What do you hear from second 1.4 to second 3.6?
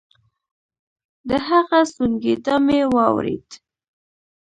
هغه سونګېدا مې واورېد.